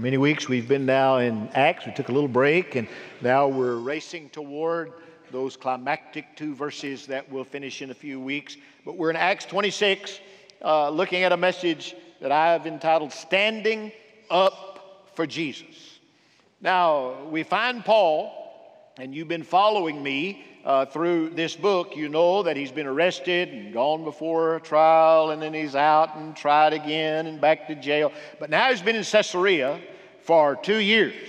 [0.00, 1.84] many weeks we've been now in Acts.
[1.84, 2.88] We took a little break, and
[3.20, 4.92] now we're racing toward
[5.30, 8.56] those climactic two verses that we'll finish in a few weeks.
[8.86, 10.20] But we're in Acts 26,
[10.64, 13.92] uh, looking at a message that I've entitled Standing
[14.30, 15.98] Up for Jesus.
[16.62, 22.42] Now, we find Paul, and you've been following me uh, through this book, you know
[22.42, 27.26] that he's been arrested and gone before trial, and then he's out and tried again
[27.26, 28.12] and back to jail.
[28.38, 29.80] But now he's been in Caesarea
[30.22, 31.28] for two years.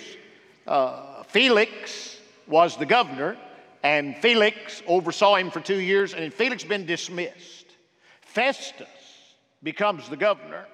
[0.67, 3.38] Uh, Felix was the governor,
[3.84, 7.66] and Felix oversaw him for two years, and Felix been dismissed.
[8.21, 8.88] Festus
[9.63, 10.66] becomes the governor,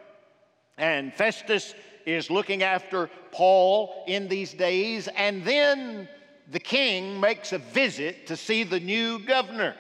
[0.78, 6.08] and Festus is looking after Paul in these days, and then
[6.52, 9.76] the king makes a visit to see the new governor.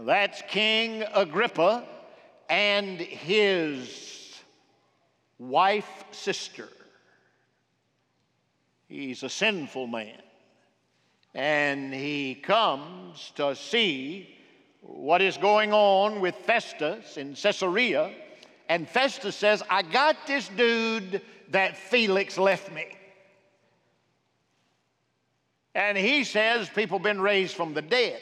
[0.00, 1.84] That's King Agrippa
[2.48, 4.34] and his
[5.38, 6.68] wife sister.
[8.88, 10.20] He's a sinful man.
[11.34, 14.36] And he comes to see
[14.80, 18.12] what is going on with Festus in Caesarea.
[18.68, 22.86] And Festus says, I got this dude that Felix left me.
[25.74, 28.20] And he says people have been raised from the dead.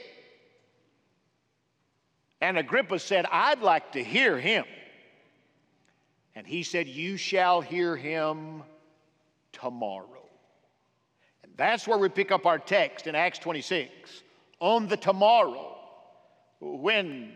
[2.41, 4.65] And Agrippa said, I'd like to hear him.
[6.35, 8.63] And he said, You shall hear him
[9.53, 10.07] tomorrow.
[11.43, 13.91] And that's where we pick up our text in Acts 26.
[14.61, 15.79] On the tomorrow,
[16.61, 17.33] when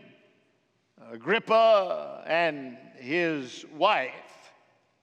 [1.11, 4.11] Agrippa and his wife,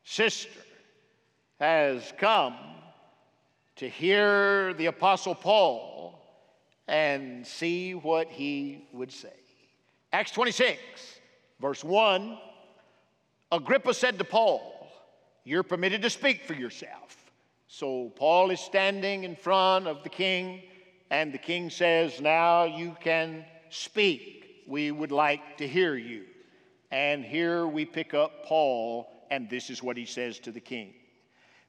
[0.04, 0.50] sister,
[1.58, 2.54] has come
[3.80, 6.20] to hear the Apostle Paul
[6.86, 9.32] and see what he would say.
[10.12, 10.78] Acts 26,
[11.62, 12.36] verse 1
[13.50, 14.86] Agrippa said to Paul,
[15.44, 17.32] You're permitted to speak for yourself.
[17.68, 20.62] So Paul is standing in front of the king,
[21.10, 24.62] and the king says, Now you can speak.
[24.68, 26.26] We would like to hear you.
[26.90, 30.92] And here we pick up Paul, and this is what he says to the king.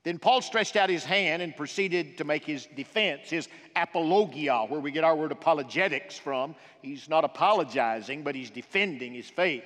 [0.04, 4.80] Then Paul stretched out his hand and proceeded to make his defense, his apologia, where
[4.80, 6.56] we get our word apologetics from.
[6.82, 9.64] He's not apologizing, but he's defending his faith.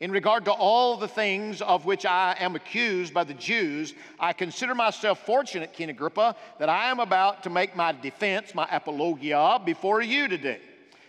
[0.00, 4.32] In regard to all the things of which I am accused by the Jews, I
[4.32, 9.60] consider myself fortunate, King Agrippa, that I am about to make my defense, my apologia,
[9.62, 10.60] before you today,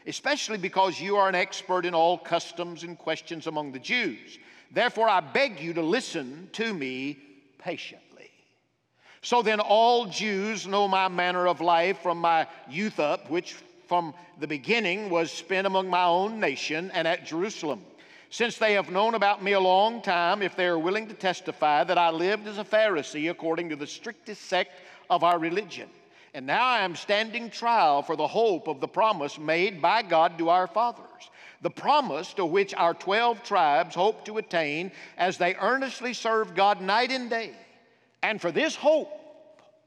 [0.07, 4.39] especially because you are an expert in all customs and questions among the Jews.
[4.71, 7.19] Therefore, I beg you to listen to me
[7.59, 8.08] patiently.
[9.21, 13.55] So then, all Jews know my manner of life from my youth up, which
[13.87, 17.81] from the beginning was spent among my own nation and at Jerusalem.
[18.29, 21.83] Since they have known about me a long time, if they are willing to testify
[21.83, 24.71] that I lived as a Pharisee according to the strictest sect
[25.09, 25.89] of our religion.
[26.35, 30.37] And now I am standing trial for the hope of the promise made by God
[30.37, 31.03] to our fathers.
[31.61, 36.81] The promise to which our 12 tribes hope to attain as they earnestly serve God
[36.81, 37.51] night and day.
[38.21, 39.09] And for this hope,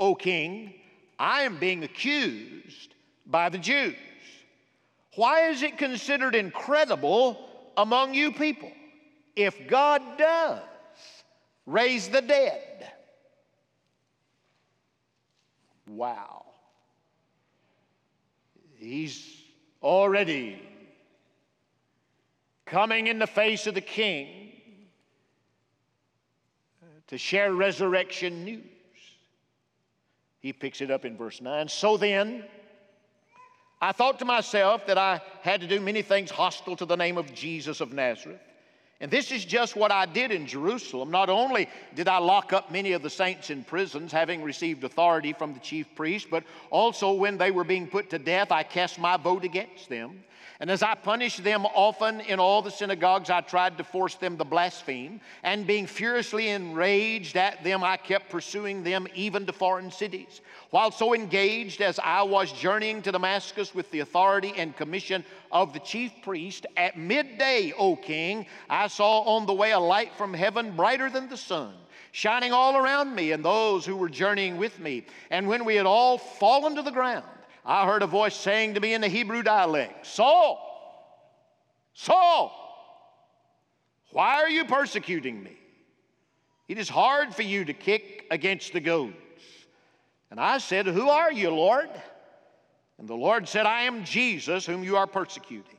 [0.01, 0.75] O king,
[1.19, 2.95] I am being accused
[3.27, 3.97] by the Jews.
[5.15, 7.39] Why is it considered incredible
[7.77, 8.73] among you people
[9.37, 10.63] if God does
[11.67, 12.91] raise the dead?
[15.87, 16.47] Wow.
[18.77, 19.43] He's
[19.83, 20.61] already
[22.65, 24.52] coming in the face of the king
[27.09, 28.65] to share resurrection news.
[30.41, 31.69] He picks it up in verse 9.
[31.69, 32.45] So then,
[33.81, 37.19] I thought to myself that I had to do many things hostile to the name
[37.19, 38.41] of Jesus of Nazareth.
[39.01, 41.11] And this is just what I did in Jerusalem.
[41.11, 45.33] Not only did I lock up many of the saints in prisons, having received authority
[45.33, 49.01] from the chief priest, but also when they were being put to death, I cast
[49.01, 50.23] my vote against them.
[50.61, 54.39] And as I punished them often in all the synagogues, I tried to force them
[54.39, 55.21] to blaspheme.
[55.43, 60.41] And being furiously enraged at them, I kept pursuing them even to foreign cities.
[60.71, 65.73] While so engaged as I was journeying to Damascus with the authority and commission of
[65.73, 70.35] the chief priest, at midday, O king, I saw on the way a light from
[70.35, 71.75] heaven brighter than the sun
[72.13, 75.05] shining all around me and those who were journeying with me.
[75.31, 77.25] And when we had all fallen to the ground,
[77.65, 80.69] I heard a voice saying to me in the Hebrew dialect, Saul,
[81.95, 82.59] Saul,
[84.11, 85.57] why are you persecuting me?
[86.69, 89.17] It is hard for you to kick against the goads.
[90.31, 91.91] And I said, Who are you, Lord?
[92.99, 95.79] And the Lord said, I am Jesus whom you are persecuting.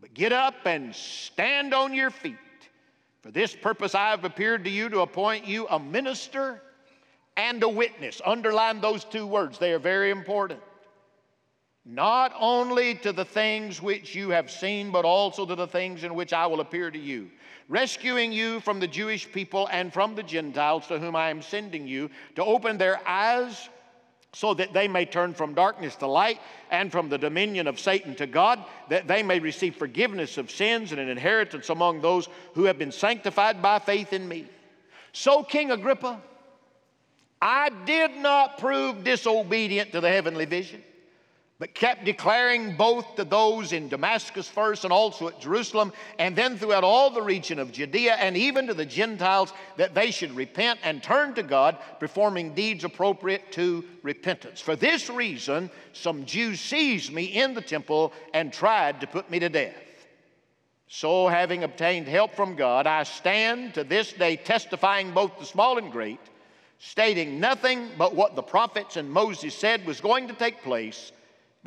[0.00, 2.36] But get up and stand on your feet.
[3.22, 6.62] For this purpose I have appeared to you to appoint you a minister
[7.36, 8.20] and a witness.
[8.24, 10.60] Underline those two words, they are very important.
[11.84, 16.14] Not only to the things which you have seen, but also to the things in
[16.14, 17.30] which I will appear to you,
[17.68, 21.86] rescuing you from the Jewish people and from the Gentiles to whom I am sending
[21.86, 23.68] you, to open their eyes
[24.34, 26.38] so that they may turn from darkness to light
[26.70, 30.92] and from the dominion of Satan to God, that they may receive forgiveness of sins
[30.92, 34.46] and an inheritance among those who have been sanctified by faith in me.
[35.12, 36.20] So, King Agrippa,
[37.40, 40.82] I did not prove disobedient to the heavenly vision,
[41.58, 46.56] but kept declaring both to those in Damascus first and also at Jerusalem, and then
[46.56, 50.78] throughout all the region of Judea and even to the Gentiles that they should repent
[50.84, 54.60] and turn to God, performing deeds appropriate to repentance.
[54.60, 59.40] For this reason, some Jews seized me in the temple and tried to put me
[59.40, 59.74] to death.
[60.90, 65.76] So, having obtained help from God, I stand to this day testifying both the small
[65.76, 66.20] and great
[66.80, 71.10] stating nothing but what the prophets and Moses said was going to take place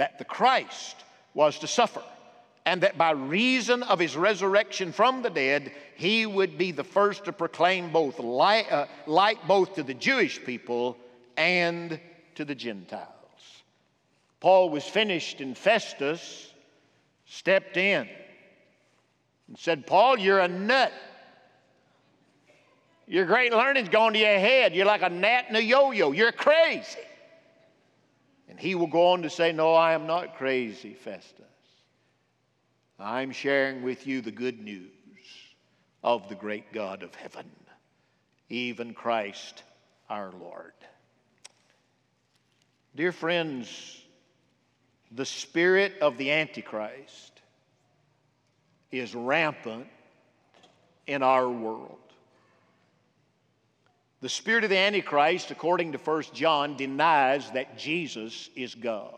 [0.02, 0.96] that the Christ
[1.36, 2.02] was to suffer,
[2.66, 7.26] and that by reason of his resurrection from the dead, he would be the first
[7.26, 10.98] to proclaim both light, uh, light both to the Jewish people
[11.38, 12.00] and
[12.34, 13.06] to the Gentiles.
[14.40, 16.52] Paul was finished, and Festus
[17.28, 18.10] stepped in
[19.50, 20.92] and said, Paul, you're a nut.
[23.06, 24.74] Your great learning's gone to your head.
[24.74, 26.12] You're like a gnat in a yo yo.
[26.12, 26.98] You're crazy.
[28.62, 31.46] He will go on to say, No, I am not crazy, Festus.
[33.00, 34.92] I'm sharing with you the good news
[36.04, 37.50] of the great God of heaven,
[38.50, 39.64] even Christ
[40.12, 40.74] our Lord.
[42.96, 44.00] Dear friends,
[45.12, 47.42] the spirit of the Antichrist
[48.92, 49.88] is rampant
[51.08, 51.98] in our world.
[54.22, 59.16] The spirit of the Antichrist, according to 1 John, denies that Jesus is God.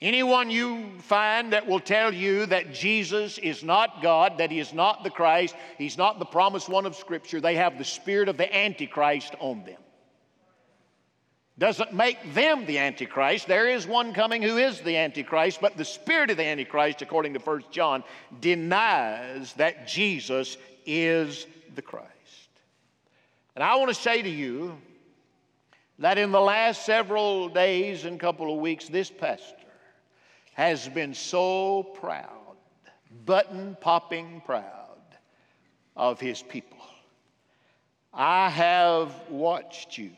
[0.00, 4.72] Anyone you find that will tell you that Jesus is not God, that He is
[4.72, 8.36] not the Christ, He's not the promised one of Scripture, they have the spirit of
[8.36, 9.78] the Antichrist on them.
[11.58, 13.46] Doesn't make them the Antichrist.
[13.46, 17.34] There is one coming who is the Antichrist, but the spirit of the Antichrist, according
[17.34, 18.02] to 1 John,
[18.40, 22.08] denies that Jesus is the Christ.
[23.54, 24.78] And I want to say to you
[25.98, 29.56] that in the last several days and couple of weeks, this pastor
[30.54, 32.56] has been so proud,
[33.26, 34.98] button popping proud
[35.96, 36.78] of his people.
[38.12, 40.10] I have watched you,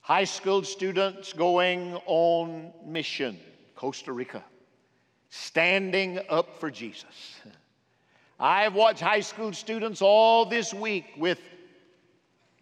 [0.00, 3.38] high school students going on mission,
[3.74, 4.44] Costa Rica,
[5.30, 7.36] standing up for Jesus.
[8.40, 11.38] I have watched high school students all this week with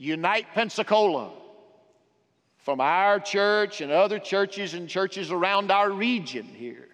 [0.00, 1.30] Unite Pensacola
[2.56, 6.88] from our church and other churches and churches around our region here,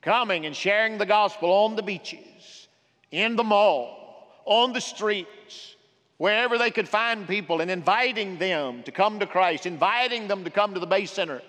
[0.00, 2.68] coming and sharing the gospel on the beaches,
[3.10, 5.74] in the mall, on the streets,
[6.18, 10.50] wherever they could find people, and inviting them to come to Christ, inviting them to
[10.50, 11.42] come to the Bay Center.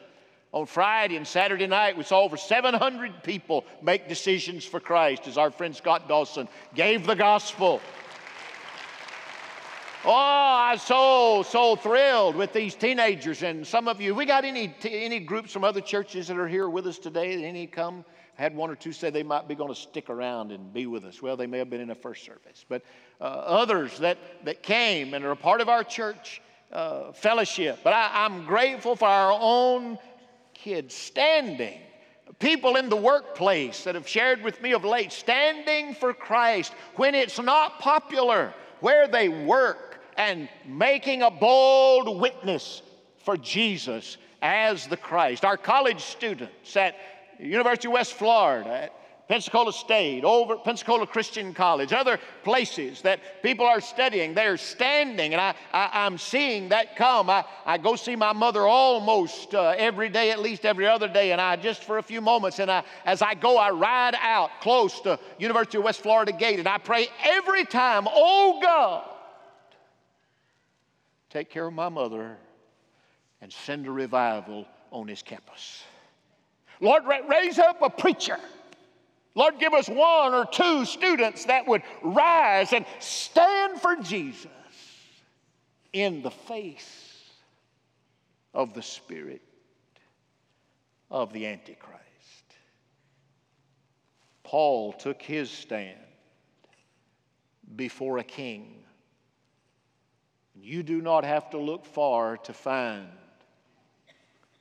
[0.52, 5.38] On Friday and Saturday night, we saw over 700 people make decisions for Christ as
[5.38, 7.82] our friend Scott Dawson gave the gospel
[10.08, 14.14] Oh, I'm so, so thrilled with these teenagers and some of you.
[14.14, 17.44] We got any, any groups from other churches that are here with us today?
[17.44, 18.06] Any come?
[18.38, 20.86] I had one or two say they might be going to stick around and be
[20.86, 21.24] with us.
[21.24, 22.66] Well, they may have been in the first service.
[22.70, 22.84] But
[23.20, 26.40] uh, others that, that came and are a part of our church
[26.72, 27.80] uh, fellowship.
[27.84, 29.98] But I, I'm grateful for our own
[30.54, 31.80] kids standing
[32.38, 37.16] people in the workplace that have shared with me of late, standing for Christ when
[37.16, 42.82] it's not popular where they work, and making a bold witness
[43.24, 45.44] for Jesus as the Christ.
[45.44, 46.96] Our college students at
[47.40, 48.94] University of West Florida, at
[49.28, 55.42] Pensacola State, over Pensacola Christian College, other places that people are studying, they're standing, and
[55.42, 57.30] I, I, am seeing that come.
[57.32, 61.32] I, I go see my mother almost uh, every day, at least every other day,
[61.32, 64.52] and I just for a few moments, and I, as I go, I ride out
[64.62, 69.10] close to University of West Florida Gate, and I pray every time, oh God,
[71.30, 72.38] take care of my mother,
[73.42, 75.84] and send a revival on his campus.
[76.80, 78.38] Lord, raise up a preacher.
[79.36, 84.48] Lord, give us one or two students that would rise and stand for Jesus
[85.92, 87.24] in the face
[88.54, 89.42] of the spirit
[91.12, 92.00] of the Antichrist.
[94.44, 96.00] Paul took his stand
[97.76, 98.85] before a king
[100.56, 103.08] you do not have to look far to find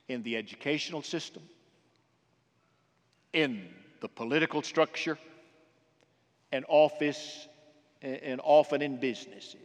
[0.07, 1.41] in the educational system,
[3.33, 3.67] in
[4.01, 5.17] the political structure,
[6.51, 7.47] and office,
[8.01, 9.55] and often in businesses,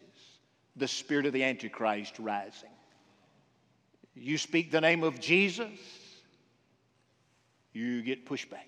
[0.76, 2.70] the spirit of the Antichrist rising.
[4.14, 5.70] You speak the name of Jesus,
[7.72, 8.66] you get pushback.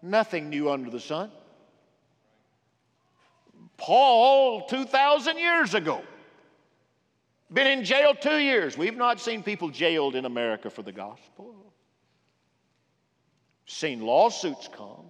[0.00, 1.30] Nothing new under the sun.
[3.76, 6.02] Paul, 2,000 years ago,
[7.52, 8.76] been in jail two years.
[8.76, 11.54] We've not seen people jailed in America for the gospel.
[13.66, 15.06] Seen lawsuits come.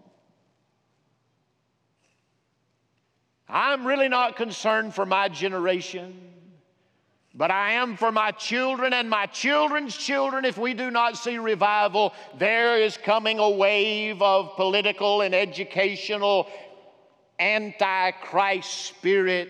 [3.48, 6.18] I'm really not concerned for my generation,
[7.34, 10.44] but I am for my children and my children's children.
[10.44, 16.48] If we do not see revival, there is coming a wave of political and educational
[17.38, 19.48] antichrist spirit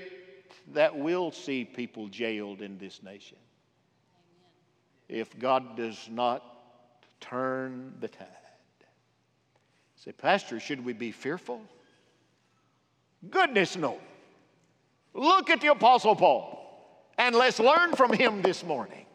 [0.73, 3.37] that will see people jailed in this nation
[5.09, 6.43] if God does not
[7.21, 8.27] turn the tide.
[9.97, 11.63] Say, Pastor, should we be fearful?
[13.31, 13.99] Goodness, no.
[15.15, 16.61] Look at the Apostle Paul
[17.17, 19.07] and let's learn from him this morning.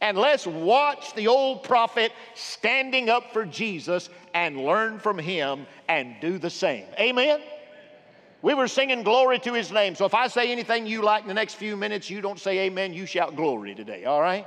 [0.00, 6.16] And let's watch the old prophet standing up for Jesus and learn from him and
[6.20, 6.86] do the same.
[6.98, 7.40] Amen?
[8.42, 9.94] We were singing glory to his name.
[9.94, 12.60] So if I say anything you like in the next few minutes, you don't say
[12.60, 14.46] amen, you shout glory today, all right?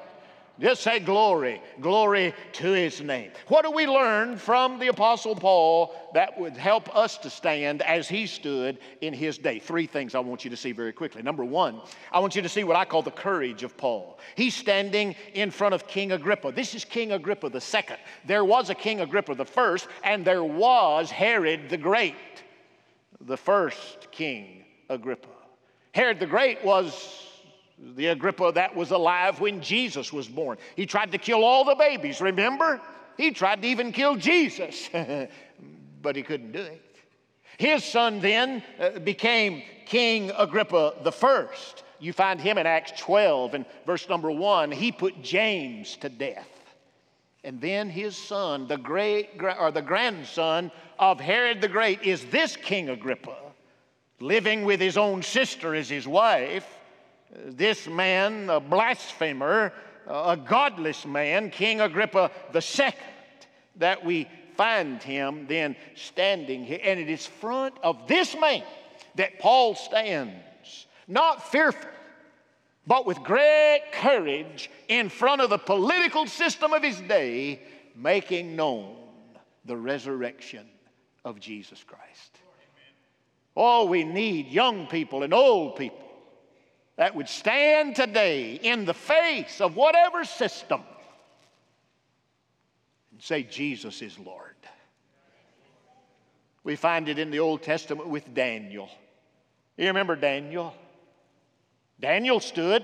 [0.60, 3.32] Just say glory, glory to his name.
[3.48, 8.08] What do we learn from the Apostle Paul that would help us to stand as
[8.08, 9.58] he stood in his day?
[9.58, 11.24] Three things I want you to see very quickly.
[11.24, 11.82] Number one,
[12.12, 14.20] I want you to see what I call the courage of Paul.
[14.36, 16.52] He's standing in front of King Agrippa.
[16.52, 17.98] This is King Agrippa the second.
[18.26, 22.16] There was a King Agrippa the first, and there was Herod the Great
[23.26, 25.28] the first king, Agrippa.
[25.94, 27.28] Herod the Great was
[27.96, 30.58] the Agrippa that was alive when Jesus was born.
[30.76, 32.82] He tried to kill all the babies, remember?
[33.18, 34.90] He tried to even kill Jesus,
[36.02, 36.82] but he couldn't do it.
[37.58, 41.84] His son then uh, became King Agrippa the first.
[42.00, 44.72] You find him in Acts 12 and verse number 1.
[44.72, 46.50] He put James to death.
[47.44, 52.56] And then his son, the great or the grandson of Herod the Great, is this
[52.56, 53.36] King Agrippa,
[54.20, 56.66] living with his own sister as his wife.
[57.46, 59.74] This man, a blasphemer,
[60.08, 63.04] a godless man, King Agrippa the second,
[63.76, 66.80] that we find him then standing here.
[66.82, 68.64] And it is front of this man
[69.16, 71.90] that Paul stands, not fearful,
[72.86, 77.62] but with great courage in front of the political system of his day,
[77.96, 78.96] making known
[79.66, 80.68] the resurrection
[81.24, 82.40] of Jesus Christ.
[83.56, 86.00] Oh, we need young people and old people
[86.96, 90.82] that would stand today in the face of whatever system
[93.12, 94.56] and say, Jesus is Lord.
[96.64, 98.90] We find it in the Old Testament with Daniel.
[99.78, 100.74] You remember Daniel?
[102.04, 102.84] Daniel stood,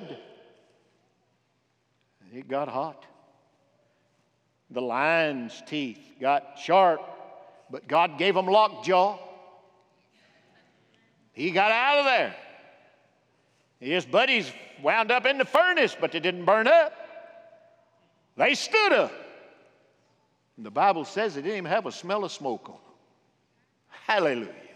[2.34, 3.06] it got hot.
[4.70, 7.02] The lion's teeth got sharp,
[7.70, 9.20] but God gave him lockjaw.
[11.34, 12.36] He got out of there.
[13.82, 14.50] His buddies
[14.82, 16.94] wound up in the furnace, but they didn't burn up.
[18.38, 19.12] They stood up.
[20.56, 22.94] And the Bible says they didn't even have a smell of smoke on them.
[23.90, 24.69] Hallelujah.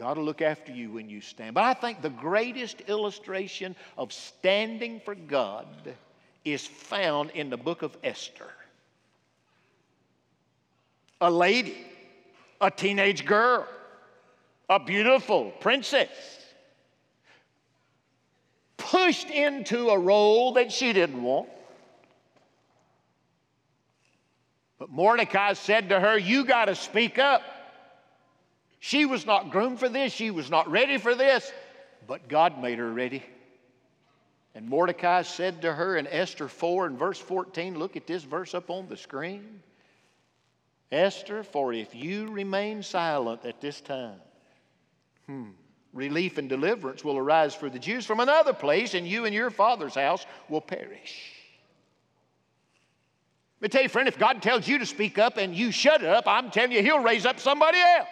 [0.00, 1.52] God will look after you when you stand.
[1.54, 5.66] But I think the greatest illustration of standing for God
[6.42, 8.48] is found in the book of Esther.
[11.20, 11.76] A lady,
[12.62, 13.68] a teenage girl,
[14.70, 16.08] a beautiful princess,
[18.78, 21.50] pushed into a role that she didn't want.
[24.78, 27.42] But Mordecai said to her, You got to speak up.
[28.80, 31.52] She was not groomed for this, she was not ready for this,
[32.06, 33.22] but God made her ready.
[34.54, 38.54] And Mordecai said to her in Esther 4 and verse 14, look at this verse
[38.54, 39.62] up on the screen.
[40.90, 44.18] Esther, for if you remain silent at this time,
[45.26, 45.50] hmm,
[45.92, 49.50] relief and deliverance will arise for the Jews from another place, and you and your
[49.50, 51.32] father's house will perish.
[53.60, 56.02] Let me tell you, friend, if God tells you to speak up and you shut
[56.02, 58.08] up, I'm telling you, He'll raise up somebody else.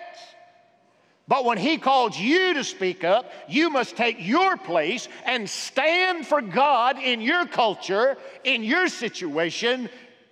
[1.28, 6.26] But when He calls you to speak up, you must take your place and stand
[6.26, 9.90] for God in your culture, in your situation,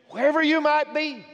[0.08, 1.24] wherever you might be.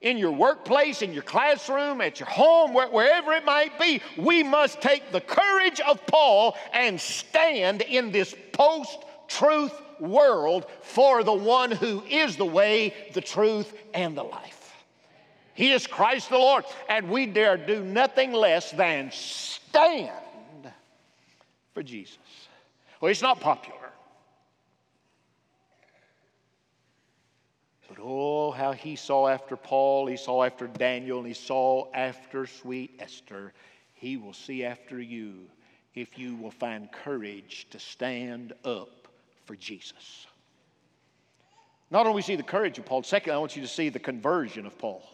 [0.00, 4.82] in your workplace, in your classroom, at your home, wherever it might be, we must
[4.82, 11.70] take the courage of Paul and stand in this post truth world for the one
[11.70, 14.53] who is the way, the truth, and the life.
[15.54, 20.10] He is Christ the Lord, and we dare do nothing less than stand
[21.72, 22.18] for Jesus.
[23.00, 23.78] Well, it's not popular.
[27.88, 32.46] But oh, how he saw after Paul, he saw after Daniel, and he saw after
[32.46, 33.52] sweet Esther.
[33.92, 35.46] He will see after you
[35.94, 39.06] if you will find courage to stand up
[39.44, 40.26] for Jesus.
[41.90, 44.66] Not only see the courage of Paul, secondly, I want you to see the conversion
[44.66, 45.08] of Paul.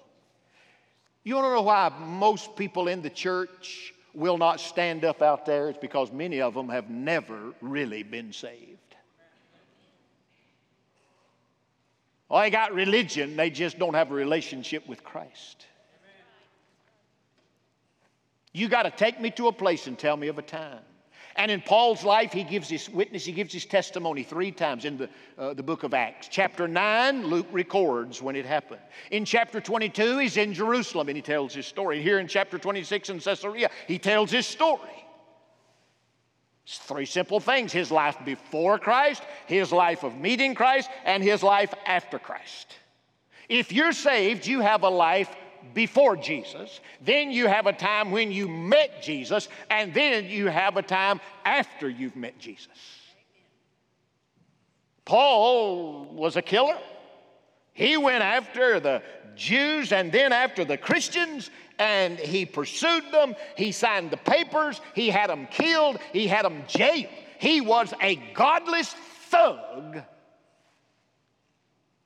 [1.22, 5.44] You want to know why most people in the church will not stand up out
[5.44, 5.68] there?
[5.68, 8.78] It's because many of them have never really been saved.
[12.28, 15.66] Well, they got religion, they just don't have a relationship with Christ.
[18.52, 20.78] You got to take me to a place and tell me of a time.
[21.36, 24.96] And in Paul's life, he gives his witness, he gives his testimony three times in
[24.96, 25.08] the,
[25.38, 26.28] uh, the book of Acts.
[26.28, 28.80] Chapter 9, Luke records when it happened.
[29.10, 32.02] In chapter 22, he's in Jerusalem and he tells his story.
[32.02, 35.06] Here in chapter 26 in Caesarea, he tells his story.
[36.64, 41.42] It's three simple things his life before Christ, his life of meeting Christ, and his
[41.42, 42.76] life after Christ.
[43.48, 45.34] If you're saved, you have a life
[45.74, 50.76] before Jesus, then you have a time when you met Jesus, and then you have
[50.76, 52.68] a time after you've met Jesus.
[55.04, 56.78] Paul was a killer.
[57.72, 59.02] He went after the
[59.34, 63.34] Jews and then after the Christians, and he pursued them.
[63.56, 64.80] He signed the papers.
[64.94, 65.98] He had them killed.
[66.12, 67.06] He had them jailed.
[67.38, 68.94] He was a godless
[69.30, 70.02] thug.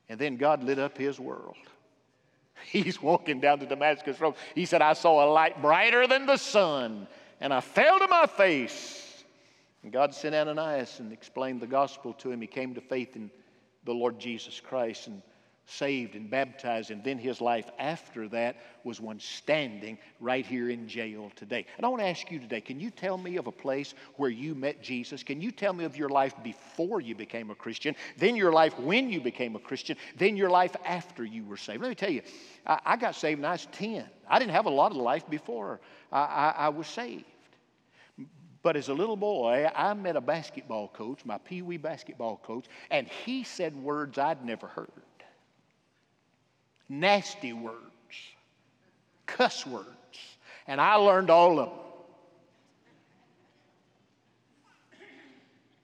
[0.07, 1.57] And then God lit up his world.
[2.71, 4.35] He's walking down the Damascus Road.
[4.53, 7.07] He said, I saw a light brighter than the sun,
[7.39, 9.23] and I fell to my face.
[9.83, 12.41] And God sent Ananias and explained the gospel to him.
[12.41, 13.29] He came to faith in
[13.83, 15.07] the Lord Jesus Christ.
[15.07, 15.21] And
[15.67, 20.87] saved and baptized, and then his life after that was one standing right here in
[20.87, 21.65] jail today.
[21.77, 24.29] And I want to ask you today can you tell me of a place where
[24.29, 25.23] you met Jesus?
[25.23, 28.79] Can you tell me of your life before you became a Christian, then your life
[28.79, 31.81] when you became a Christian, then your life after you were saved?
[31.81, 32.21] Let me tell you,
[32.65, 34.05] I, I got saved when I was 10.
[34.29, 35.79] I didn't have a lot of life before
[36.11, 37.25] I, I, I was saved.
[38.61, 42.65] But as a little boy, I met a basketball coach, my pee wee basketball coach,
[42.89, 44.89] and he said words I'd never heard
[46.89, 47.75] nasty words,
[49.25, 49.87] cuss words,
[50.67, 51.79] and I learned all of them.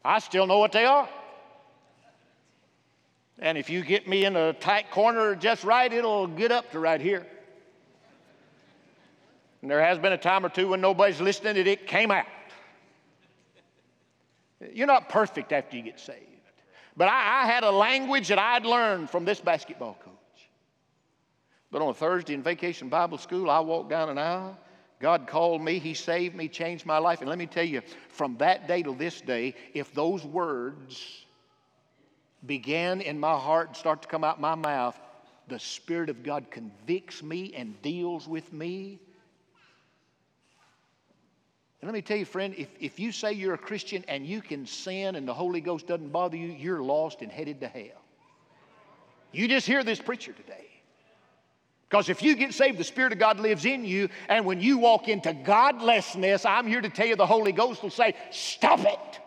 [0.04, 1.08] I still know what they are.
[3.40, 6.80] And if you get me in a tight corner just right, it'll get up to
[6.80, 7.26] right here.
[9.62, 12.26] And there has been a time or two when nobody's listening and it came out.
[14.74, 16.20] You're not perfect after you get saved.
[16.96, 20.11] But I, I had a language that I'd learned from this basketball coach.
[21.72, 24.58] But on a Thursday in vacation Bible school, I walked down an aisle.
[25.00, 27.22] God called me, He saved me, changed my life.
[27.22, 31.26] And let me tell you, from that day to this day, if those words
[32.46, 35.00] began in my heart and start to come out my mouth,
[35.48, 39.00] the Spirit of God convicts me and deals with me.
[41.82, 44.42] And let me tell you, friend, if, if you say you're a Christian and you
[44.42, 48.04] can sin and the Holy Ghost doesn't bother you, you're lost and headed to hell.
[49.32, 50.71] You just hear this preacher today.
[51.92, 54.08] Because if you get saved, the Spirit of God lives in you.
[54.30, 57.90] And when you walk into godlessness, I'm here to tell you the Holy Ghost will
[57.90, 59.20] say, Stop it.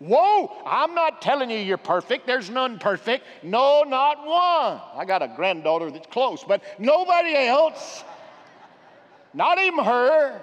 [0.00, 2.26] Whoa, I'm not telling you you're perfect.
[2.26, 3.24] There's none perfect.
[3.44, 4.80] No, not one.
[4.96, 8.02] I got a granddaughter that's close, but nobody else,
[9.32, 10.40] not even her.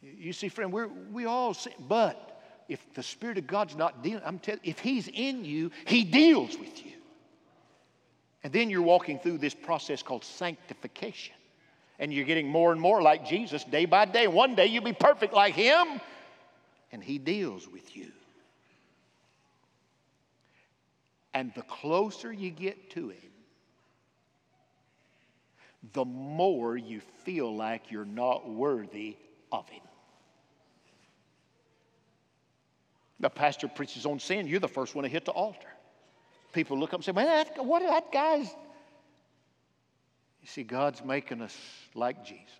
[0.00, 4.22] You see, friend, we're, we all sin, but if the Spirit of God's not dealing,
[4.24, 6.91] I'm telling if He's in you, He deals with you.
[8.44, 11.34] And then you're walking through this process called sanctification.
[11.98, 14.26] And you're getting more and more like Jesus day by day.
[14.26, 16.00] One day you'll be perfect like Him,
[16.90, 18.10] and He deals with you.
[21.34, 23.30] And the closer you get to Him,
[25.92, 29.16] the more you feel like you're not worthy
[29.52, 29.82] of Him.
[33.20, 35.71] The pastor preaches on sin, you're the first one to hit the altar
[36.52, 38.48] people look up and say, man, that, what that guy's.
[40.40, 41.56] You see, God's making us
[41.94, 42.50] like Jesus.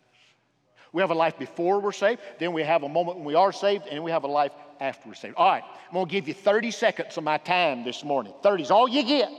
[0.92, 3.52] We have a life before we're saved, then we have a moment when we are
[3.52, 5.36] saved, and we have a life after we're saved.
[5.36, 8.34] All right, I'm going to give you 30 seconds of my time this morning.
[8.42, 9.30] 30 is all you get.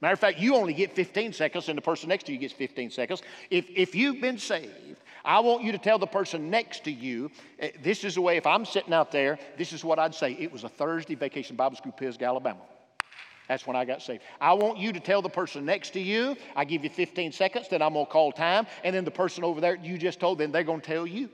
[0.00, 2.54] Matter of fact, you only get 15 seconds, and the person next to you gets
[2.54, 3.22] 15 seconds.
[3.50, 7.30] If, if you've been saved, I want you to tell the person next to you,
[7.60, 10.32] eh, this is the way, if I'm sitting out there, this is what I'd say.
[10.32, 12.60] It was a Thursday vacation Bible school, Pisgah, Alabama.
[13.48, 14.22] That's when I got saved.
[14.40, 17.68] I want you to tell the person next to you, I give you 15 seconds,
[17.68, 20.38] then I'm going to call time, and then the person over there you just told,
[20.38, 21.28] then they're going to tell you.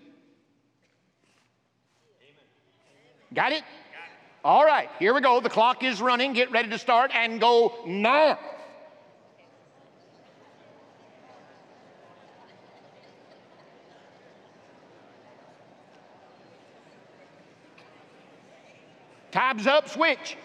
[3.35, 3.63] Got it?
[4.45, 5.41] All right, here we go.
[5.41, 6.33] The clock is running.
[6.33, 8.39] Get ready to start and go now.
[19.31, 20.37] Time's up, switch.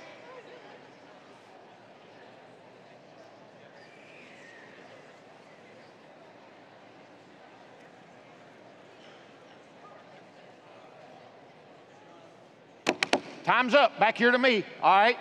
[13.44, 14.00] Time's up.
[14.00, 14.64] Back here to me.
[14.82, 15.18] All right.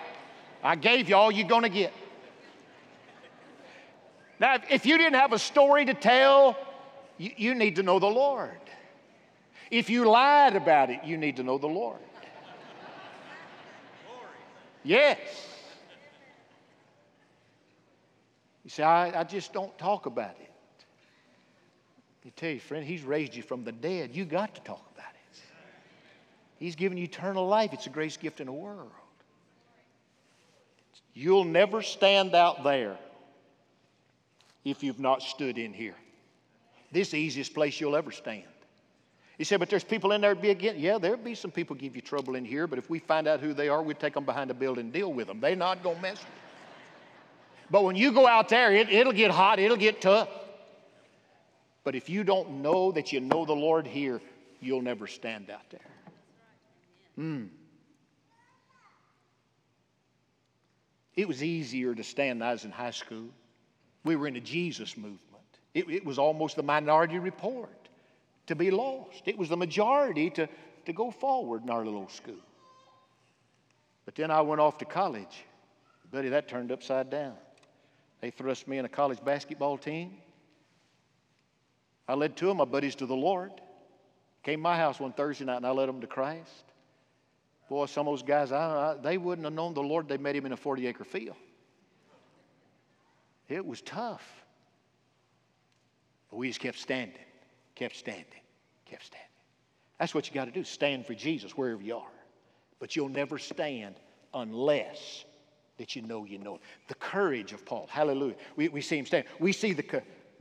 [0.62, 1.92] I gave you all you're going to get.
[4.38, 6.56] Now, if you didn't have a story to tell,
[7.18, 8.58] you, you need to know the Lord.
[9.70, 11.98] If you lied about it, you need to know the Lord.
[14.84, 15.18] Yes.
[18.64, 20.50] You say, I, I just don't talk about it.
[22.24, 24.14] You tell you, friend, He's raised you from the dead.
[24.14, 24.91] You got to talk.
[26.62, 27.72] He's given you eternal life.
[27.72, 28.92] It's the greatest gift in the world.
[31.12, 32.96] You'll never stand out there
[34.64, 35.96] if you've not stood in here.
[36.92, 38.44] This is the easiest place you'll ever stand.
[39.38, 40.76] He said, but there's people in there be again.
[40.78, 43.40] Yeah, there'll be some people give you trouble in here, but if we find out
[43.40, 45.40] who they are, we take them behind a building and deal with them.
[45.40, 47.32] They're not going to mess with you.
[47.72, 50.28] But when you go out there, it, it'll get hot, it'll get tough.
[51.82, 54.20] But if you don't know that you know the Lord here,
[54.60, 55.80] you'll never stand out there.
[57.16, 57.44] Hmm.
[61.14, 63.28] It was easier to stand I was in high school.
[64.04, 65.20] We were in a Jesus movement.
[65.74, 67.88] It, it was almost the minority report
[68.46, 69.22] to be lost.
[69.26, 70.48] It was the majority to,
[70.86, 72.34] to go forward in our little school.
[74.04, 75.44] But then I went off to college.
[76.10, 77.34] Buddy, that turned upside down.
[78.20, 80.18] They thrust me in a college basketball team.
[82.08, 83.52] I led two of my buddies to the Lord.
[84.42, 86.64] Came to my house one Thursday night and I led them to Christ.
[87.72, 90.06] Boy, some of those guys, I, I, they wouldn't have known the Lord.
[90.06, 91.36] They met him in a 40 acre field.
[93.48, 94.44] It was tough.
[96.30, 97.24] But we just kept standing
[97.74, 98.26] kept standing,
[98.84, 99.28] kept standing.
[99.98, 102.12] That's what you got to do stand for Jesus wherever you are.
[102.78, 103.94] But you'll never stand
[104.34, 105.24] unless
[105.78, 106.60] that you know you know it.
[106.88, 108.36] The courage of Paul, hallelujah.
[108.54, 109.24] We, we see him stand.
[109.40, 109.82] We see the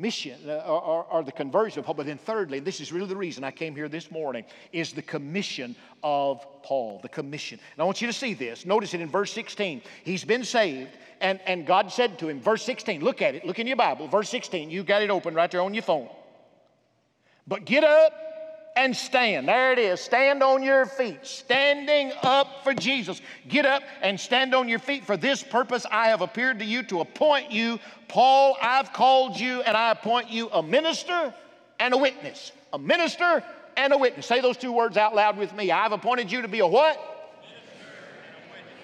[0.01, 1.93] mission uh, or, or, the conversion of Paul.
[1.93, 5.01] But then, thirdly, this is really the reason I came here this morning, is the
[5.01, 6.99] commission of Paul.
[7.01, 7.59] The commission.
[7.73, 8.65] And I want you to see this.
[8.65, 9.81] Notice it in verse 16.
[10.03, 13.59] He's been saved, and, and God said to him, verse 16, look at it, look
[13.59, 14.69] in your Bible, verse 16.
[14.69, 16.09] You got it open right there on your phone.
[17.47, 18.30] But get up
[18.75, 19.47] and stand.
[19.47, 19.99] There it is.
[19.99, 21.19] Stand on your feet.
[21.23, 23.21] Standing up for Jesus.
[23.47, 25.05] Get up and stand on your feet.
[25.05, 27.79] For this purpose I have appeared to you to appoint you.
[28.07, 31.33] Paul, I've called you and I appoint you a minister
[31.79, 32.51] and a witness.
[32.73, 33.43] A minister
[33.77, 34.25] and a witness.
[34.25, 35.71] Say those two words out loud with me.
[35.71, 37.11] I've appointed you to be a what?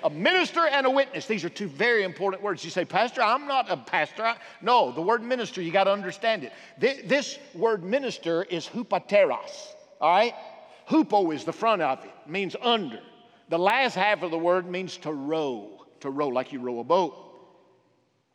[0.03, 1.25] a minister and a witness.
[1.25, 2.63] These are two very important words.
[2.63, 4.35] You say, Pastor, I'm not a pastor.
[4.61, 6.53] No, the word minister, you got to understand it.
[7.07, 10.33] This word minister is hupateros, all right?
[10.89, 12.99] Hupo is the front of it, means under.
[13.49, 16.83] The last half of the word means to row, to row like you row a
[16.83, 17.15] boat.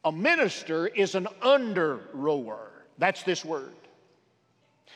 [0.05, 2.71] A minister is an under rower.
[2.99, 3.73] That's this word.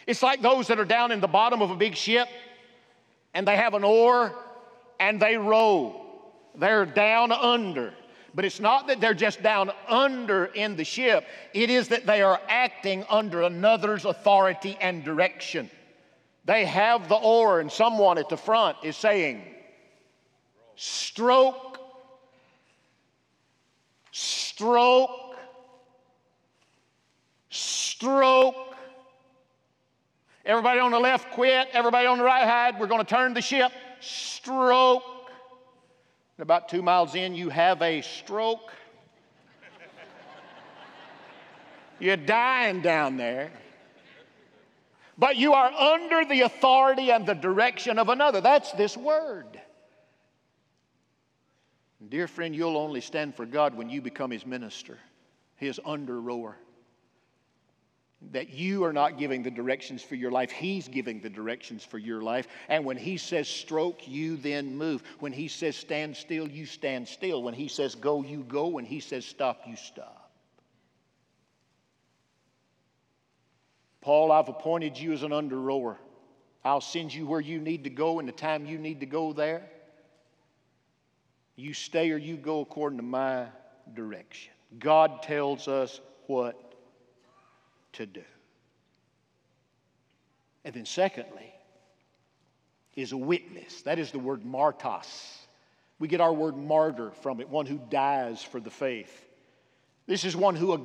[0.07, 2.29] It's like those that are down in the bottom of a big ship
[3.35, 4.35] and they have an oar
[4.98, 6.00] and they row.
[6.55, 7.92] They're down under.
[8.35, 11.24] But it's not that they're just down under in the ship,
[11.55, 15.70] it is that they are acting under another's authority and direction.
[16.47, 19.43] They have the oar, and someone at the front is saying,
[20.77, 21.81] Stroke,
[24.13, 25.37] stroke,
[27.51, 28.55] stroke.
[30.45, 32.79] Everybody on the left quit, everybody on the right hide.
[32.79, 33.73] we're going to turn the ship.
[33.99, 35.03] Stroke.
[36.39, 38.71] And about two miles in, you have a stroke.
[41.99, 43.51] You're dying down there.
[45.18, 48.40] But you are under the authority and the direction of another.
[48.40, 49.61] That's this word.
[52.09, 54.98] Dear friend, you'll only stand for God when you become His minister,
[55.57, 56.57] His under rower
[58.33, 60.50] that you are not giving the directions for your life.
[60.50, 62.48] He's giving the directions for your life.
[62.68, 65.02] And when He says stroke, you then move.
[65.20, 67.42] When He says stand still, you stand still.
[67.42, 68.68] When He says go, you go.
[68.68, 70.26] When He says stop, you stop.
[74.07, 75.99] Paul, I've appointed you as an under rower.
[76.64, 79.33] I'll send you where you need to go in the time you need to go
[79.33, 79.69] there.
[81.57, 83.47] You stay or you go according to my
[83.95, 84.53] direction.
[84.79, 86.77] God tells us what
[87.95, 88.23] to do.
[90.64, 91.53] And then, secondly,
[92.95, 93.83] is a witness.
[93.83, 95.37] That is the word martos.
[95.99, 99.27] We get our word martyr from it, one who dies for the faith.
[100.07, 100.79] This is one who, uh,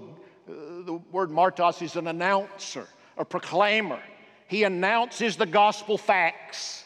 [0.48, 4.00] the word martos is an announcer, a proclaimer.
[4.48, 6.84] He announces the gospel facts.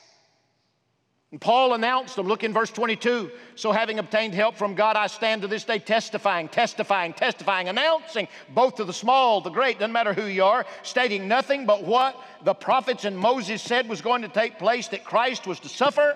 [1.32, 2.28] And Paul announced them.
[2.28, 3.30] Look in verse 22.
[3.56, 8.30] So, having obtained help from God, I stand to this day testifying, testifying, testifying, announcing
[8.54, 12.16] both to the small, the great, doesn't matter who you are, stating nothing but what
[12.44, 16.16] the prophets and Moses said was going to take place that Christ was to suffer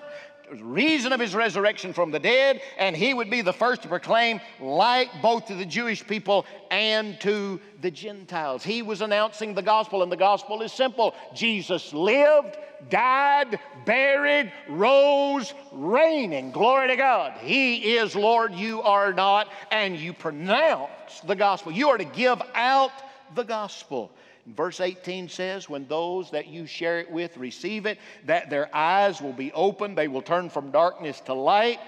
[0.58, 4.40] reason of his resurrection from the dead, and he would be the first to proclaim
[4.60, 8.64] light both to the Jewish people and to the Gentiles.
[8.64, 12.56] He was announcing the gospel, and the gospel is simple Jesus lived,
[12.88, 16.50] died, buried, rose, reigning.
[16.50, 17.34] Glory to God.
[17.40, 21.72] He is Lord, you are not, and you pronounce the gospel.
[21.72, 22.92] You are to give out
[23.34, 24.10] the gospel.
[24.54, 29.20] Verse 18 says, When those that you share it with receive it, that their eyes
[29.20, 31.80] will be opened, they will turn from darkness to light.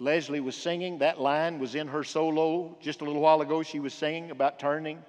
[0.00, 3.62] Leslie was singing, that line was in her solo just a little while ago.
[3.62, 5.02] She was singing about turning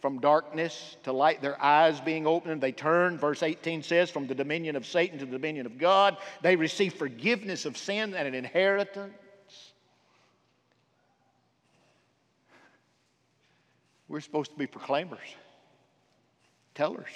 [0.00, 2.60] from darkness to light, their eyes being opened.
[2.60, 6.16] They turn, verse 18 says, from the dominion of Satan to the dominion of God.
[6.42, 9.14] They receive forgiveness of sin and an inheritance.
[14.12, 15.36] We're supposed to be proclaimers,
[16.74, 17.08] tellers.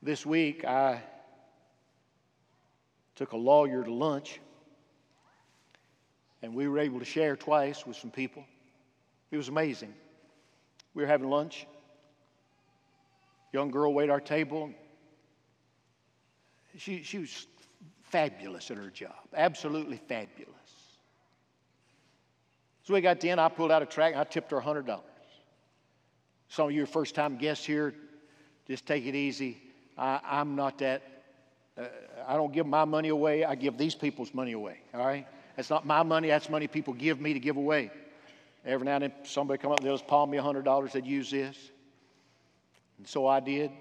[0.00, 1.02] This week, I
[3.16, 4.38] took a lawyer to lunch,
[6.42, 8.44] and we were able to share twice with some people.
[9.32, 9.92] It was amazing.
[10.94, 11.66] We were having lunch.
[13.52, 14.70] Young girl waited our table.
[16.76, 17.48] She, she was
[18.04, 20.55] fabulous at her job, absolutely fabulous.
[22.86, 25.00] So we got in, I pulled out a track and I tipped her $100.
[26.48, 27.92] Some of you first time guests here,
[28.68, 29.58] just take it easy.
[29.98, 31.02] I, am not that,
[31.76, 31.86] uh,
[32.28, 35.26] I don't give my money away, I give these people's money away, all right?
[35.56, 37.90] That's not my money, that's money people give me to give away.
[38.64, 41.28] Every now and then somebody come up and they'll just palm me $100, they'd use
[41.28, 41.56] this.
[42.98, 43.72] And so I did.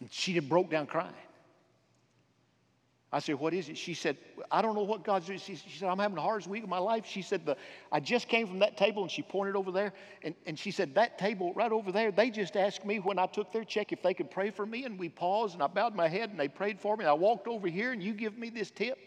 [0.00, 1.14] And she broke down crying.
[3.16, 3.78] I said, What is it?
[3.78, 4.18] She said,
[4.50, 5.38] I don't know what God's doing.
[5.38, 7.06] She, she said, I'm having the hardest week of my life.
[7.06, 7.56] She said, the,
[7.90, 9.94] I just came from that table, and she pointed over there.
[10.22, 13.24] And, and she said, That table right over there, they just asked me when I
[13.24, 14.84] took their check if they could pray for me.
[14.84, 17.04] And we paused, and I bowed my head, and they prayed for me.
[17.04, 18.98] And I walked over here, and you give me this tip.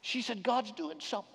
[0.00, 1.30] She said, God's doing something.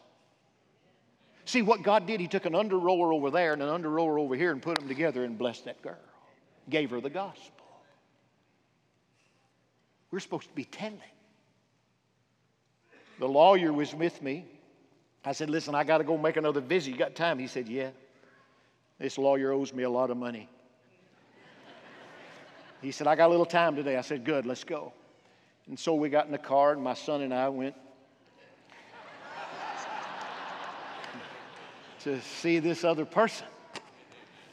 [1.45, 4.19] See what God did, He took an under rower over there and an under rower
[4.19, 5.95] over here and put them together and blessed that girl,
[6.69, 7.65] gave her the gospel.
[10.12, 10.99] We're supposed to be telling.
[13.19, 14.45] The lawyer was with me.
[15.25, 16.91] I said, Listen, I got to go make another visit.
[16.91, 17.38] You got time?
[17.38, 17.89] He said, Yeah.
[18.97, 20.49] This lawyer owes me a lot of money.
[22.82, 23.97] He said, I got a little time today.
[23.97, 24.93] I said, Good, let's go.
[25.67, 27.75] And so we got in the car, and my son and I went
[31.99, 33.45] to see this other person.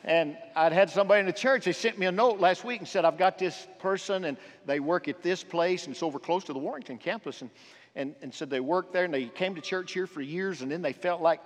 [0.03, 2.89] And I'd had somebody in the church, they sent me a note last week and
[2.89, 6.45] said, I've got this person, and they work at this place, and it's over close
[6.45, 7.43] to the Warrington campus.
[7.43, 7.51] And
[7.97, 10.71] and, and said they worked there and they came to church here for years and
[10.71, 11.41] then they felt like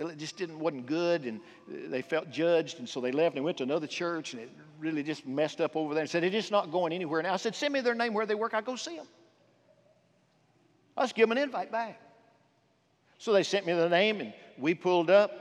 [0.00, 3.34] uh, it just didn't wasn't good and uh, they felt judged and so they left
[3.34, 6.10] and they went to another church and it really just messed up over there and
[6.10, 7.32] said it's just not going anywhere now.
[7.32, 9.08] I said send me their name where they work i'll go see them
[10.96, 11.98] let's give them an invite back.
[13.18, 15.32] So they sent me the name and we pulled up.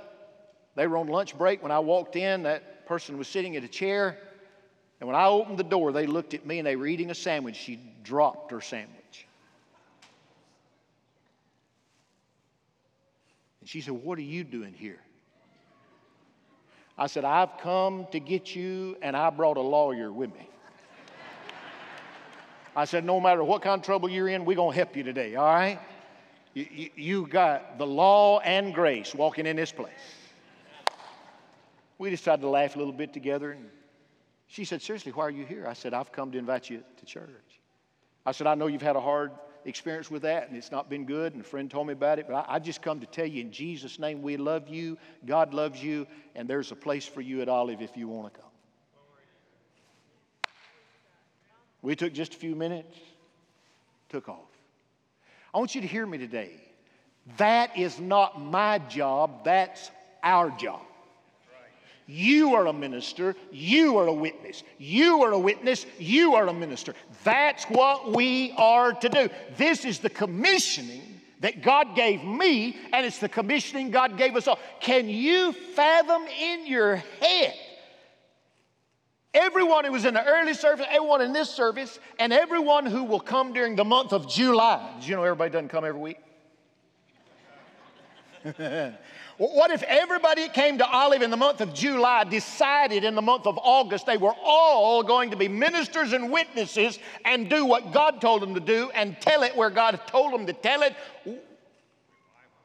[0.75, 3.67] They were on lunch break when i walked in that person was sitting at a
[3.67, 4.17] chair
[5.01, 7.15] and when i opened the door they looked at me and they were eating a
[7.15, 7.57] sandwich.
[7.57, 8.98] She dropped her sandwich
[13.69, 14.99] She said, What are you doing here?
[16.97, 20.49] I said, I've come to get you, and I brought a lawyer with me.
[22.75, 25.03] I said, No matter what kind of trouble you're in, we're going to help you
[25.03, 25.79] today, all right?
[26.55, 29.91] You, you, you got the law and grace walking in this place.
[31.99, 33.51] We decided to laugh a little bit together.
[33.51, 33.69] And
[34.47, 35.67] she said, Seriously, why are you here?
[35.67, 37.29] I said, I've come to invite you to church.
[38.25, 39.29] I said, I know you've had a hard
[39.65, 42.27] experience with that and it's not been good, and a friend told me about it,
[42.27, 45.53] but I, I just come to tell you in Jesus' name, we love you, God
[45.53, 48.49] loves you, and there's a place for you at Olive if you want to come.
[51.81, 52.97] We took just a few minutes,
[54.09, 54.49] took off.
[55.53, 56.51] I want you to hear me today.
[57.37, 59.91] That is not my job, that's
[60.23, 60.81] our job.
[62.11, 63.35] You are a minister.
[63.51, 64.63] You are a witness.
[64.79, 65.85] You are a witness.
[65.99, 66.95] You are a minister.
[67.23, 69.29] That's what we are to do.
[69.57, 74.47] This is the commissioning that God gave me, and it's the commissioning God gave us
[74.47, 74.57] all.
[74.81, 77.53] Can you fathom in your head?
[79.35, 83.19] Everyone who was in the early service, everyone in this service, and everyone who will
[83.19, 84.95] come during the month of July.
[84.99, 86.17] Did you know everybody doesn't come every week?
[89.39, 93.21] what if everybody that came to Olive in the month of July decided in the
[93.21, 97.93] month of August they were all going to be ministers and witnesses and do what
[97.93, 100.93] God told them to do and tell it where God told them to tell it?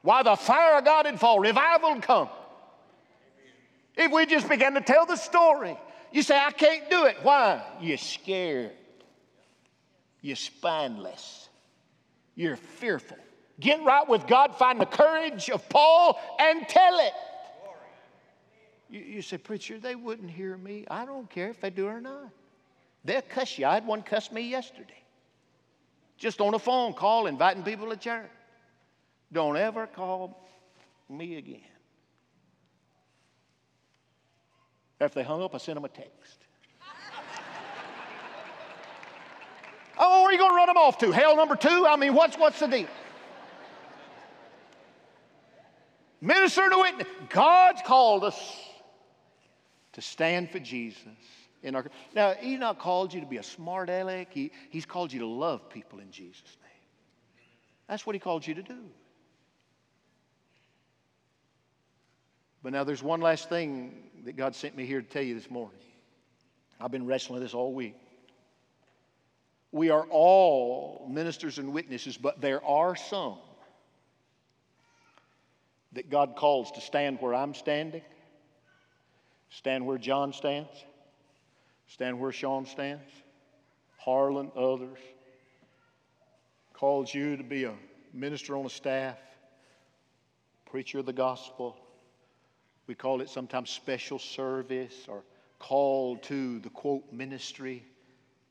[0.01, 2.27] Why the fire of God would fall, revival would come.
[3.95, 5.77] If we just began to tell the story,
[6.11, 7.15] you say, I can't do it.
[7.23, 7.63] Why?
[7.79, 8.71] You're scared.
[10.19, 11.47] You're spineless.
[12.35, 13.17] You're fearful.
[13.59, 17.13] Get right with God, find the courage of Paul, and tell it.
[18.89, 20.85] You, you say, Preacher, they wouldn't hear me.
[20.89, 22.29] I don't care if they do or not.
[23.05, 23.65] They'll cuss you.
[23.65, 25.03] I had one cuss me yesterday.
[26.17, 28.29] Just on a phone call, inviting people to church.
[29.31, 30.47] Don't ever call
[31.09, 31.61] me again.
[34.99, 36.39] After they hung up, I sent them a text.
[39.97, 41.11] oh, where are you going to run them off to?
[41.11, 41.85] Hell number two?
[41.87, 42.87] I mean, what's, what's the deal?
[46.25, 47.07] Minister to witness.
[47.29, 48.59] God's called us
[49.93, 51.03] to stand for Jesus.
[51.61, 51.85] In our,
[52.15, 54.33] now, He's not called you to be a smart aleck.
[54.33, 56.81] He, he's called you to love people in Jesus' name.
[57.87, 58.79] That's what He called you to do.
[62.63, 65.51] But now there's one last thing that God sent me here to tell you this
[65.51, 65.77] morning.
[66.81, 67.95] I've been wrestling with this all week.
[69.71, 73.37] We are all ministers and witnesses, but there are some
[75.95, 78.01] that God calls to stand where I'm standing,
[79.49, 80.69] stand where John stands,
[81.87, 83.09] stand where Sean stands,
[83.97, 84.99] Harlan, others.
[86.73, 87.73] Calls you to be a
[88.13, 89.17] minister on a staff,
[90.69, 91.77] preacher of the gospel.
[92.87, 95.23] We call it sometimes special service or
[95.59, 97.85] call to the quote ministry.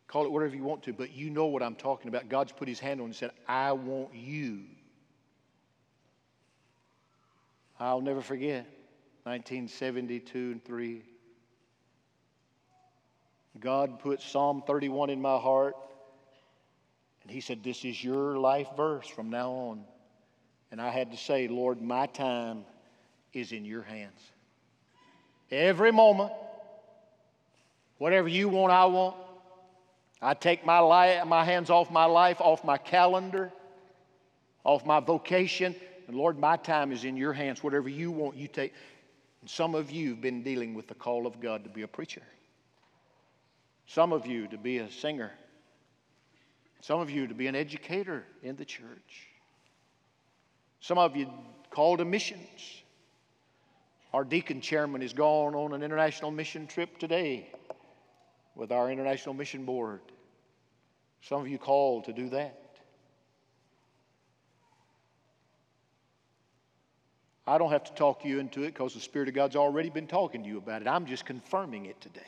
[0.08, 2.30] Call it whatever you want to, but you know what I'm talking about.
[2.30, 4.62] God's put his hand on and said, I want you
[7.84, 8.66] I'll never forget
[9.24, 11.02] 1972 and 3.
[13.60, 15.76] God put Psalm 31 in my heart,
[17.22, 19.84] and He said, This is your life verse from now on.
[20.72, 22.64] And I had to say, Lord, my time
[23.34, 24.18] is in your hands.
[25.50, 26.32] Every moment,
[27.98, 29.16] whatever you want, I want.
[30.22, 33.52] I take my, life, my hands off my life, off my calendar,
[34.64, 37.62] off my vocation, and Lord, my time is in your hands.
[37.62, 38.72] Whatever you want, you take.
[39.40, 41.88] And some of you have been dealing with the call of God to be a
[41.88, 42.22] preacher.
[43.86, 45.32] Some of you to be a singer.
[46.80, 49.28] Some of you to be an educator in the church.
[50.80, 51.30] Some of you
[51.70, 52.82] called to missions.
[54.12, 57.48] Our deacon chairman is gone on an international mission trip today
[58.54, 60.00] with our International Mission Board.
[61.22, 62.63] Some of you called to do that.
[67.46, 70.06] I don't have to talk you into it because the Spirit of God's already been
[70.06, 70.88] talking to you about it.
[70.88, 72.22] I'm just confirming it today.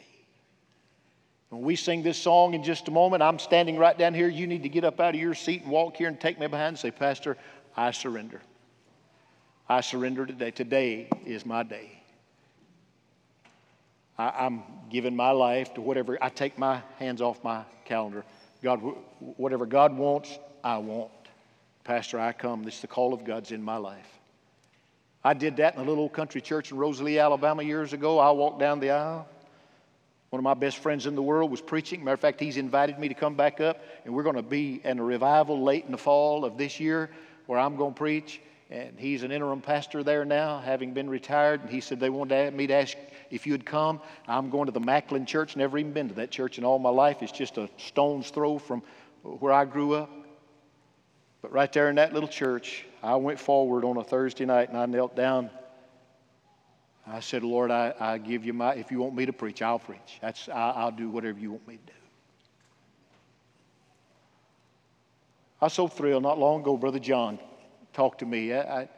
[1.48, 4.29] When we sing this song in just a moment, I'm standing right down here.
[4.29, 6.46] You need to get up out of your seat and walk here and take me
[6.48, 7.37] behind and say, Pastor,
[7.76, 8.42] I surrender.
[9.68, 10.50] I surrender today.
[10.50, 12.02] Today is my day.
[14.18, 16.18] I, am giving my life to whatever.
[16.20, 18.24] I take my hands off my calendar.
[18.62, 18.81] God,
[19.20, 21.11] whatever God wants, I want.
[21.85, 22.64] Pastor, I come.
[22.64, 24.09] This is the call of God's in my life.
[25.24, 28.18] I did that in a little old country church in Rosalie, Alabama years ago.
[28.18, 29.29] I walked down the aisle.
[30.31, 32.05] One of my best friends in the world was preaching.
[32.05, 34.81] Matter of fact, he's invited me to come back up, and we're going to be
[34.85, 37.11] in a revival late in the fall of this year
[37.46, 38.40] where I'm going to preach.
[38.68, 41.60] And he's an interim pastor there now, having been retired.
[41.62, 42.96] And he said they wanted me to ask
[43.31, 44.00] if you'd come.
[44.27, 45.54] I'm going to the Macklin Church.
[45.54, 47.23] Never even been to that church in all my life.
[47.23, 48.83] It's just a stone's throw from
[49.23, 50.10] where I grew up.
[51.42, 54.77] But right there in that little church, I went forward on a Thursday night and
[54.77, 55.48] I knelt down.
[57.07, 59.79] I said, Lord, I, I give you my, if you want me to preach, I'll
[59.79, 60.19] preach.
[60.21, 61.98] That's, I, I'll do whatever you want me to do.
[65.61, 67.38] I was so thrilled not long ago, Brother John
[67.92, 68.52] talked to me.
[68.52, 68.88] I, I,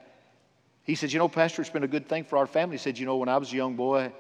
[0.85, 2.79] he said, You know, Pastor, it's been a good thing for our family.
[2.79, 4.11] He said, You know, when I was a young boy,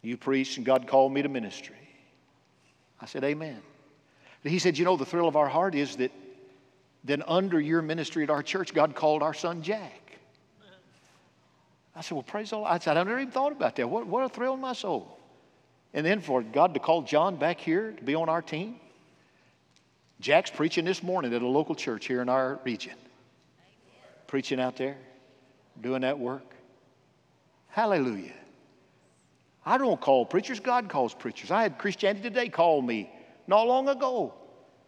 [0.00, 1.74] you preached and God called me to ministry.
[3.00, 3.60] I said, Amen.
[4.44, 6.12] But he said, You know, the thrill of our heart is that
[7.04, 10.00] then under your ministry at our church, God called our son Jack.
[11.94, 12.70] I said, Well, praise the Lord.
[12.70, 13.88] I said, I've never even thought about that.
[13.88, 15.18] What, what a thrill in my soul.
[15.92, 18.80] And then for God to call John back here to be on our team.
[20.18, 22.94] Jack's preaching this morning at a local church here in our region.
[24.26, 24.96] Preaching out there,
[25.80, 26.54] doing that work.
[27.68, 28.32] Hallelujah.
[29.66, 31.50] I don't call preachers, God calls preachers.
[31.50, 33.10] I had Christianity Today call me
[33.46, 34.34] not long ago.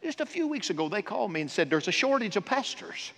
[0.03, 3.12] Just a few weeks ago, they called me and said, There's a shortage of pastors.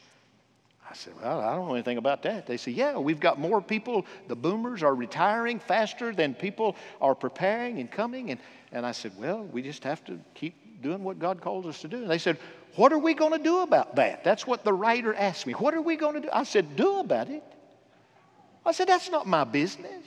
[0.91, 2.47] I said, Well, I don't know anything about that.
[2.47, 4.07] They said, Yeah, we've got more people.
[4.29, 8.31] The boomers are retiring faster than people are preparing and coming.
[8.31, 8.41] And,
[8.73, 11.89] and I said, Well, we just have to keep doing what God calls us to
[11.89, 11.99] do.
[11.99, 12.39] And they said,
[12.77, 14.25] What are we going to do about that?
[14.25, 15.53] That's what the writer asked me.
[15.55, 16.29] What are we going to do?
[16.33, 17.45] I said, Do about it.
[18.65, 20.05] I said, That's not my business.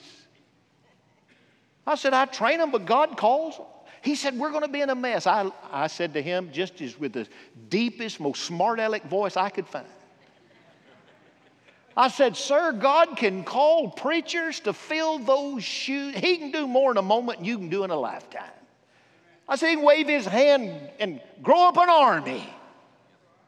[1.85, 3.65] I said, I train them, but God calls them.
[4.01, 5.27] He said, We're going to be in a mess.
[5.27, 7.27] I, I said to him, just as with the
[7.69, 9.85] deepest, most smart aleck voice I could find.
[11.95, 16.15] I said, Sir, God can call preachers to fill those shoes.
[16.15, 18.49] He can do more in a moment than you can do in a lifetime.
[19.47, 22.47] I said, He can wave His hand and grow up an army.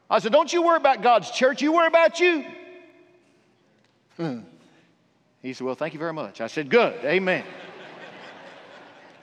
[0.10, 2.46] I said, Don't you worry about God's church, you worry about you.
[4.18, 4.40] Hmm.
[5.42, 6.42] He said, Well, thank you very much.
[6.42, 7.44] I said, Good, amen.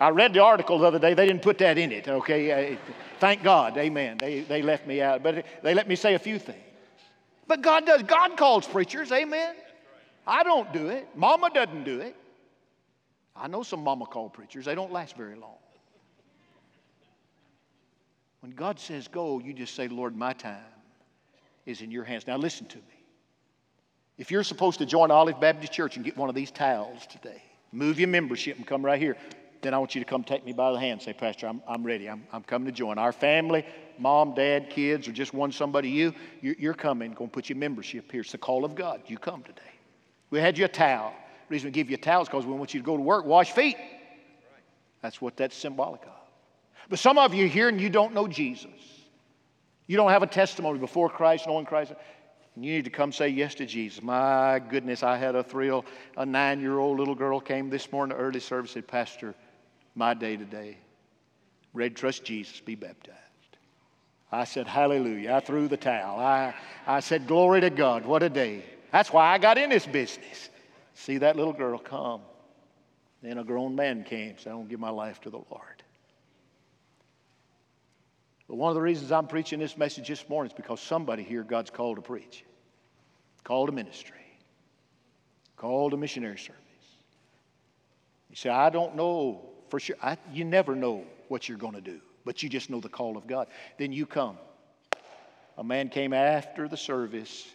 [0.00, 1.12] I read the article the other day.
[1.12, 2.72] They didn't put that in it, okay?
[2.72, 2.76] Uh,
[3.20, 4.16] thank God, amen.
[4.16, 6.58] They, they left me out, but they let me say a few things.
[7.46, 8.02] But God does.
[8.04, 9.54] God calls preachers, amen.
[10.26, 11.06] I don't do it.
[11.14, 12.16] Mama doesn't do it.
[13.36, 15.56] I know some mama call preachers, they don't last very long.
[18.40, 20.56] When God says go, you just say, Lord, my time
[21.66, 22.26] is in your hands.
[22.26, 23.04] Now listen to me.
[24.16, 27.42] If you're supposed to join Olive Baptist Church and get one of these towels today,
[27.70, 29.16] move your membership and come right here
[29.62, 31.62] then I want you to come take me by the hand and say, Pastor, I'm,
[31.68, 32.08] I'm ready.
[32.08, 32.98] I'm, I'm coming to join.
[32.98, 33.64] Our family,
[33.98, 37.12] mom, dad, kids, or just one somebody, you, you're, you're coming.
[37.12, 38.22] Going to put your membership here.
[38.22, 39.02] It's the call of God.
[39.06, 39.60] You come today.
[40.30, 41.12] We had you a towel.
[41.48, 43.02] The reason we give you a towel is because we want you to go to
[43.02, 43.76] work, wash feet.
[45.02, 46.08] That's what that's symbolic of.
[46.88, 48.70] But some of you here and you don't know Jesus.
[49.86, 51.92] You don't have a testimony before Christ, knowing Christ.
[52.54, 54.02] And You need to come say yes to Jesus.
[54.02, 55.84] My goodness, I had a thrill.
[56.16, 59.34] A nine year old little girl came this morning to early service and said, Pastor,
[59.94, 60.78] my day today.
[61.72, 63.16] Red, trust Jesus, be baptized.
[64.32, 65.34] I said, Hallelujah.
[65.34, 66.18] I threw the towel.
[66.18, 66.54] I,
[66.86, 68.04] I said, Glory to God.
[68.04, 68.64] What a day.
[68.92, 70.50] That's why I got in this business.
[70.94, 72.20] See that little girl come.
[73.22, 75.82] Then a grown man came, so I don't give my life to the Lord.
[78.48, 81.44] But one of the reasons I'm preaching this message this morning is because somebody here
[81.44, 82.44] God's called to preach,
[83.44, 84.16] called to ministry,
[85.56, 86.56] called to missionary service.
[88.28, 89.96] You say, I don't know for sure.
[90.02, 93.16] I, you never know what you're going to do, but you just know the call
[93.16, 93.46] of God.
[93.78, 94.36] Then you come.
[95.56, 97.46] A man came after the service,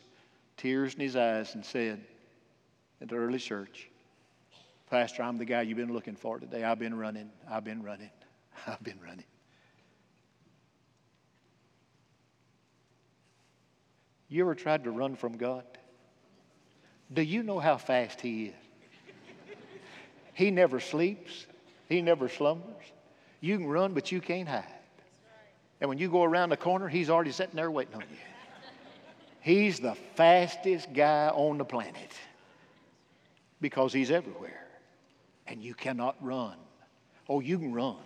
[0.58, 2.02] tears in his eyes, and said
[3.02, 3.90] at the early church,
[4.90, 6.64] Pastor, I'm the guy you've been looking for today.
[6.64, 8.12] I've been running, I've been running,
[8.68, 9.26] I've been running.
[14.30, 15.64] You ever tried to run from God?
[17.14, 18.56] Do you know how fast He is?
[20.34, 21.46] He never sleeps,
[21.90, 22.84] he never slumbers.
[23.42, 24.66] You can run, but you can't hide.
[25.82, 28.18] And when you go around the corner, he's already sitting there waiting on you.
[29.42, 32.12] He's the fastest guy on the planet
[33.62, 34.66] because he's everywhere.
[35.46, 36.56] And you cannot run.
[37.30, 37.98] Oh, you can run.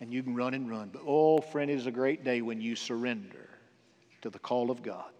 [0.00, 0.90] And you can run and run.
[0.92, 3.48] But oh, friend, it is a great day when you surrender
[4.20, 5.13] to the call of God.